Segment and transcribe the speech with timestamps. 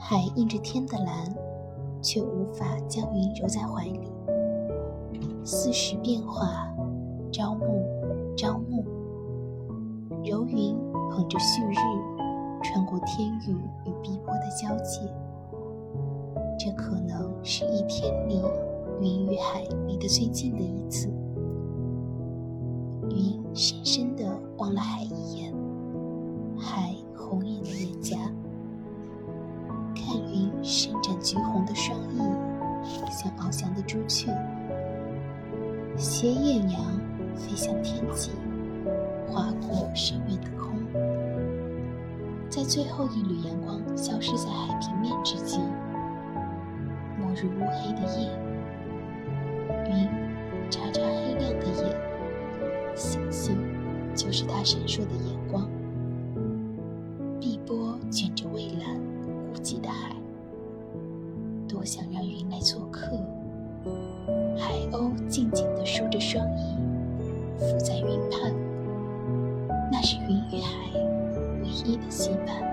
[0.00, 1.34] 海映着天的蓝，
[2.00, 4.00] 却无法将云揉在怀里。
[5.44, 6.72] 四时变化，
[7.32, 7.84] 朝暮，
[8.36, 8.84] 朝暮。
[10.24, 10.76] 柔云
[11.10, 11.76] 捧着旭日，
[12.62, 13.52] 穿过天宇
[13.84, 15.00] 与碧波的交界。
[16.58, 18.40] 这可能是一天里
[19.00, 21.08] 云与海离得最近的一次。
[23.10, 24.24] 云深深地
[24.58, 25.04] 望了，海
[30.08, 32.18] 看云伸展橘红的双翼，
[33.10, 34.34] 像翱翔的朱雀，
[35.98, 36.80] 携艳阳
[37.36, 38.30] 飞向天际，
[39.28, 40.72] 划过深远的空。
[42.48, 45.58] 在最后一缕阳光消失在海平面之际，
[47.18, 48.30] 没入乌黑的夜，
[49.90, 50.08] 云
[50.70, 53.58] 眨眨黑亮的眼，星星
[54.14, 55.68] 就是它闪烁的眼光。
[57.38, 59.17] 碧波卷着蔚蓝。
[59.68, 60.16] 记得海
[61.68, 63.06] 多想让云来做客。
[64.56, 66.74] 海鸥静静地梳着双翼
[67.58, 68.50] 浮在云畔
[69.92, 70.90] 那是云与海
[71.60, 72.67] 唯一的羁绊。